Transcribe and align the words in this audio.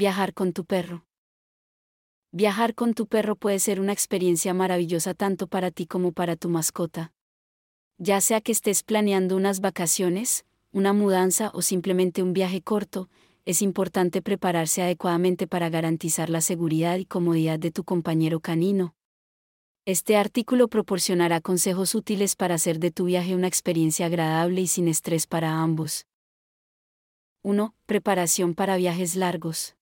Viajar 0.00 0.32
con 0.32 0.52
tu 0.52 0.64
perro. 0.64 1.04
Viajar 2.30 2.76
con 2.76 2.94
tu 2.94 3.08
perro 3.08 3.34
puede 3.34 3.58
ser 3.58 3.80
una 3.80 3.92
experiencia 3.92 4.54
maravillosa 4.54 5.12
tanto 5.12 5.48
para 5.48 5.72
ti 5.72 5.88
como 5.88 6.12
para 6.12 6.36
tu 6.36 6.48
mascota. 6.48 7.12
Ya 7.96 8.20
sea 8.20 8.40
que 8.40 8.52
estés 8.52 8.84
planeando 8.84 9.34
unas 9.34 9.58
vacaciones, 9.58 10.44
una 10.70 10.92
mudanza 10.92 11.50
o 11.52 11.62
simplemente 11.62 12.22
un 12.22 12.32
viaje 12.32 12.62
corto, 12.62 13.08
es 13.44 13.60
importante 13.60 14.22
prepararse 14.22 14.82
adecuadamente 14.82 15.48
para 15.48 15.68
garantizar 15.68 16.30
la 16.30 16.42
seguridad 16.42 16.98
y 16.98 17.04
comodidad 17.04 17.58
de 17.58 17.72
tu 17.72 17.82
compañero 17.82 18.38
canino. 18.38 18.94
Este 19.84 20.16
artículo 20.16 20.68
proporcionará 20.68 21.40
consejos 21.40 21.96
útiles 21.96 22.36
para 22.36 22.54
hacer 22.54 22.78
de 22.78 22.92
tu 22.92 23.06
viaje 23.06 23.34
una 23.34 23.48
experiencia 23.48 24.06
agradable 24.06 24.60
y 24.60 24.68
sin 24.68 24.86
estrés 24.86 25.26
para 25.26 25.60
ambos. 25.60 26.06
1. 27.42 27.74
Preparación 27.86 28.54
para 28.54 28.76
viajes 28.76 29.16
largos. 29.16 29.74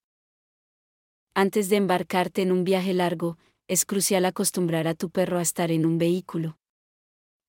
Antes 1.39 1.69
de 1.69 1.77
embarcarte 1.77 2.41
en 2.41 2.51
un 2.51 2.65
viaje 2.65 2.95
largo, 2.95 3.37
es 3.69 3.85
crucial 3.85 4.25
acostumbrar 4.25 4.89
a 4.89 4.95
tu 4.95 5.11
perro 5.11 5.39
a 5.39 5.43
estar 5.43 5.71
en 5.71 5.85
un 5.85 5.99
vehículo. 5.99 6.57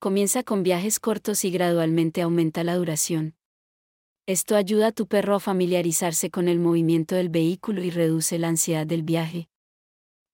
Comienza 0.01 0.43
con 0.43 0.61
viajes 0.61 0.99
cortos 0.99 1.45
y 1.45 1.51
gradualmente 1.51 2.21
aumenta 2.21 2.65
la 2.65 2.75
duración. 2.75 3.37
Esto 4.25 4.57
ayuda 4.57 4.87
a 4.87 4.91
tu 4.91 5.07
perro 5.07 5.35
a 5.35 5.39
familiarizarse 5.39 6.29
con 6.29 6.49
el 6.49 6.59
movimiento 6.59 7.15
del 7.15 7.29
vehículo 7.29 7.81
y 7.81 7.89
reduce 7.89 8.37
la 8.37 8.49
ansiedad 8.49 8.85
del 8.85 9.03
viaje. 9.03 9.47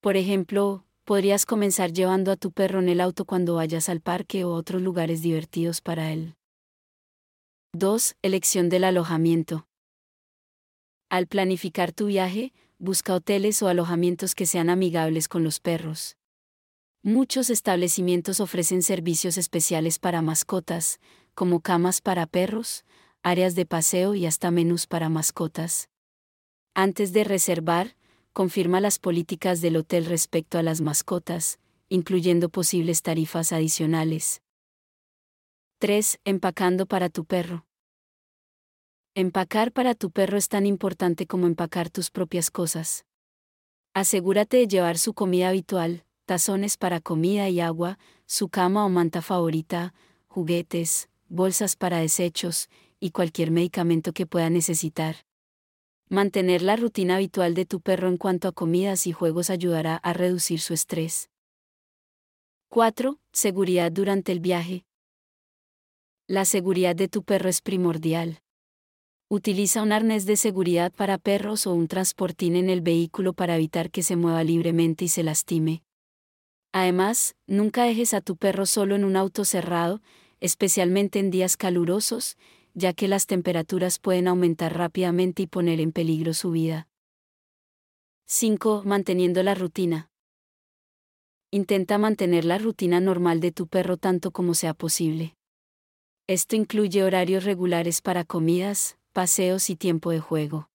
Por 0.01 0.17
ejemplo, 0.17 0.87
podrías 1.03 1.45
comenzar 1.45 1.93
llevando 1.93 2.31
a 2.31 2.37
tu 2.37 2.51
perro 2.51 2.79
en 2.79 2.89
el 2.89 2.99
auto 2.99 3.23
cuando 3.23 3.53
vayas 3.53 3.87
al 3.87 4.01
parque 4.01 4.45
o 4.45 4.53
otros 4.53 4.81
lugares 4.81 5.21
divertidos 5.21 5.79
para 5.79 6.11
él. 6.11 6.33
2. 7.73 8.15
Elección 8.23 8.69
del 8.69 8.83
alojamiento. 8.83 9.67
Al 11.13 11.27
planificar 11.27 11.91
tu 11.91 12.07
viaje, 12.07 12.53
busca 12.79 13.13
hoteles 13.13 13.61
o 13.61 13.67
alojamientos 13.67 14.33
que 14.33 14.47
sean 14.47 14.71
amigables 14.71 15.27
con 15.27 15.43
los 15.43 15.59
perros. 15.59 16.17
Muchos 17.03 17.51
establecimientos 17.51 18.39
ofrecen 18.39 18.81
servicios 18.81 19.37
especiales 19.37 19.99
para 19.99 20.23
mascotas, 20.23 20.99
como 21.35 21.59
camas 21.59 22.01
para 22.01 22.25
perros, 22.25 22.83
áreas 23.21 23.53
de 23.53 23.67
paseo 23.67 24.15
y 24.15 24.25
hasta 24.25 24.49
menús 24.49 24.87
para 24.87 25.07
mascotas. 25.07 25.87
Antes 26.73 27.13
de 27.13 27.23
reservar, 27.23 27.95
confirma 28.33 28.81
las 28.81 28.97
políticas 28.97 29.61
del 29.61 29.77
hotel 29.77 30.07
respecto 30.07 30.57
a 30.57 30.63
las 30.63 30.81
mascotas, 30.81 31.59
incluyendo 31.89 32.49
posibles 32.49 33.03
tarifas 33.03 33.53
adicionales. 33.53 34.41
3. 35.77 36.21
Empacando 36.25 36.87
para 36.87 37.09
tu 37.09 37.23
perro. 37.23 37.67
Empacar 39.15 39.71
para 39.71 39.93
tu 39.93 40.09
perro 40.09 40.39
es 40.39 40.47
tan 40.49 40.65
importante 40.65 41.27
como 41.27 41.45
empacar 41.45 41.91
tus 41.91 42.09
propias 42.09 42.49
cosas. 42.49 43.05
Asegúrate 43.93 44.57
de 44.57 44.67
llevar 44.67 44.97
su 44.97 45.13
comida 45.13 45.49
habitual, 45.49 46.03
tazones 46.25 46.77
para 46.77 46.99
comida 46.99 47.47
y 47.47 47.59
agua, 47.59 47.99
su 48.25 48.49
cama 48.49 48.83
o 48.83 48.89
manta 48.89 49.21
favorita, 49.21 49.93
juguetes, 50.25 51.09
bolsas 51.29 51.75
para 51.75 51.99
desechos, 51.99 52.69
y 52.99 53.11
cualquier 53.11 53.51
medicamento 53.51 54.13
que 54.13 54.25
pueda 54.25 54.49
necesitar. 54.49 55.27
Mantener 56.09 56.63
la 56.63 56.75
rutina 56.75 57.17
habitual 57.17 57.53
de 57.53 57.65
tu 57.67 57.81
perro 57.81 58.07
en 58.07 58.17
cuanto 58.17 58.47
a 58.47 58.51
comidas 58.51 59.05
y 59.05 59.11
juegos 59.11 59.51
ayudará 59.51 59.97
a 59.97 60.13
reducir 60.13 60.59
su 60.59 60.73
estrés. 60.73 61.29
4. 62.69 63.19
Seguridad 63.31 63.91
durante 63.91 64.31
el 64.31 64.39
viaje. 64.39 64.85
La 66.25 66.45
seguridad 66.45 66.95
de 66.95 67.09
tu 67.09 67.21
perro 67.21 67.49
es 67.49 67.61
primordial. 67.61 68.39
Utiliza 69.33 69.81
un 69.81 69.91
arnés 69.91 70.27
de 70.27 70.35
seguridad 70.35 70.93
para 70.93 71.17
perros 71.17 71.65
o 71.65 71.73
un 71.73 71.87
transportín 71.87 72.55
en 72.55 72.69
el 72.69 72.81
vehículo 72.81 73.33
para 73.33 73.55
evitar 73.55 73.89
que 73.89 74.03
se 74.03 74.15
mueva 74.15 74.43
libremente 74.43 75.05
y 75.05 75.07
se 75.07 75.23
lastime. 75.23 75.81
Además, 76.71 77.35
nunca 77.47 77.83
dejes 77.85 78.13
a 78.13 78.21
tu 78.21 78.37
perro 78.37 78.67
solo 78.67 78.93
en 78.93 79.03
un 79.03 79.15
auto 79.15 79.43
cerrado, 79.43 80.03
especialmente 80.39 81.17
en 81.17 81.31
días 81.31 81.57
calurosos, 81.57 82.37
ya 82.75 82.93
que 82.93 83.07
las 83.07 83.25
temperaturas 83.25 83.97
pueden 83.97 84.27
aumentar 84.27 84.77
rápidamente 84.77 85.41
y 85.41 85.47
poner 85.47 85.81
en 85.81 85.93
peligro 85.93 86.35
su 86.35 86.51
vida. 86.51 86.87
5. 88.27 88.83
Manteniendo 88.85 89.41
la 89.41 89.55
rutina. 89.55 90.11
Intenta 91.49 91.97
mantener 91.97 92.45
la 92.45 92.59
rutina 92.59 92.99
normal 92.99 93.39
de 93.39 93.51
tu 93.51 93.65
perro 93.65 93.97
tanto 93.97 94.29
como 94.29 94.53
sea 94.53 94.75
posible. 94.75 95.33
Esto 96.27 96.55
incluye 96.55 97.03
horarios 97.03 97.45
regulares 97.45 98.03
para 98.03 98.25
comidas, 98.25 98.99
paseos 99.13 99.69
y 99.69 99.75
tiempo 99.75 100.09
de 100.09 100.19
juego. 100.19 100.69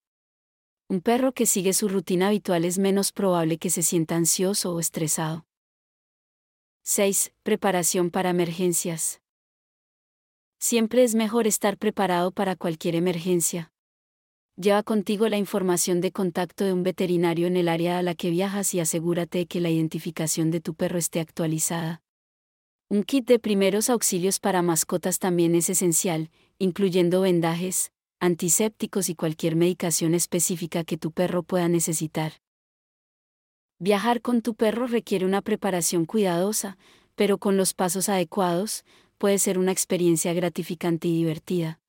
Un 0.88 1.00
perro 1.00 1.32
que 1.32 1.44
sigue 1.44 1.74
su 1.74 1.88
rutina 1.88 2.28
habitual 2.28 2.64
es 2.64 2.78
menos 2.78 3.12
probable 3.12 3.58
que 3.58 3.68
se 3.68 3.82
sienta 3.82 4.16
ansioso 4.16 4.72
o 4.72 4.80
estresado. 4.80 5.44
6. 6.84 7.32
Preparación 7.42 8.10
para 8.10 8.30
emergencias. 8.30 9.20
Siempre 10.58 11.02
es 11.02 11.14
mejor 11.14 11.46
estar 11.46 11.76
preparado 11.76 12.30
para 12.30 12.56
cualquier 12.56 12.94
emergencia. 12.94 13.72
Lleva 14.56 14.82
contigo 14.82 15.28
la 15.28 15.36
información 15.36 16.00
de 16.00 16.12
contacto 16.12 16.64
de 16.64 16.72
un 16.72 16.84
veterinario 16.84 17.48
en 17.48 17.56
el 17.56 17.68
área 17.68 17.98
a 17.98 18.02
la 18.02 18.14
que 18.14 18.30
viajas 18.30 18.72
y 18.72 18.80
asegúrate 18.80 19.38
de 19.38 19.46
que 19.46 19.60
la 19.60 19.70
identificación 19.70 20.50
de 20.50 20.60
tu 20.60 20.74
perro 20.74 20.98
esté 20.98 21.20
actualizada. 21.20 22.02
Un 22.88 23.02
kit 23.02 23.26
de 23.26 23.38
primeros 23.38 23.90
auxilios 23.90 24.40
para 24.40 24.62
mascotas 24.62 25.18
también 25.18 25.54
es 25.54 25.68
esencial, 25.68 26.30
incluyendo 26.58 27.20
vendajes, 27.20 27.92
antisépticos 28.20 29.08
y 29.08 29.14
cualquier 29.14 29.56
medicación 29.56 30.14
específica 30.14 30.84
que 30.84 30.96
tu 30.96 31.12
perro 31.12 31.42
pueda 31.42 31.68
necesitar. 31.68 32.34
Viajar 33.78 34.22
con 34.22 34.42
tu 34.42 34.54
perro 34.54 34.86
requiere 34.86 35.24
una 35.24 35.40
preparación 35.40 36.04
cuidadosa, 36.04 36.76
pero 37.14 37.38
con 37.38 37.56
los 37.56 37.74
pasos 37.74 38.08
adecuados, 38.08 38.84
puede 39.18 39.38
ser 39.38 39.58
una 39.58 39.72
experiencia 39.72 40.32
gratificante 40.32 41.08
y 41.08 41.16
divertida. 41.16 41.80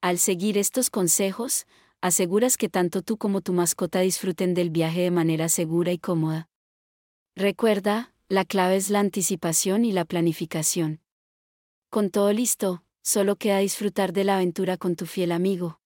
Al 0.00 0.18
seguir 0.18 0.58
estos 0.58 0.90
consejos, 0.90 1.66
aseguras 2.00 2.56
que 2.56 2.68
tanto 2.68 3.02
tú 3.02 3.16
como 3.16 3.40
tu 3.40 3.52
mascota 3.52 4.00
disfruten 4.00 4.54
del 4.54 4.70
viaje 4.70 5.02
de 5.02 5.10
manera 5.10 5.48
segura 5.48 5.92
y 5.92 5.98
cómoda. 5.98 6.48
Recuerda, 7.36 8.14
la 8.28 8.44
clave 8.44 8.76
es 8.76 8.90
la 8.90 9.00
anticipación 9.00 9.84
y 9.84 9.92
la 9.92 10.04
planificación. 10.04 11.00
Con 11.90 12.10
todo 12.10 12.32
listo, 12.32 12.82
solo 13.02 13.36
queda 13.36 13.58
disfrutar 13.58 14.12
de 14.12 14.24
la 14.24 14.36
aventura 14.36 14.76
con 14.78 14.96
tu 14.96 15.06
fiel 15.06 15.32
amigo. 15.32 15.81